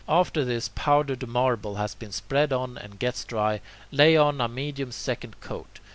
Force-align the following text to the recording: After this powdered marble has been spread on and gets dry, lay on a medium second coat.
After 0.09 0.43
this 0.43 0.67
powdered 0.73 1.27
marble 1.27 1.75
has 1.75 1.93
been 1.93 2.11
spread 2.11 2.51
on 2.51 2.75
and 2.75 2.97
gets 2.97 3.23
dry, 3.23 3.61
lay 3.91 4.17
on 4.17 4.41
a 4.41 4.47
medium 4.47 4.91
second 4.91 5.39
coat. 5.41 5.77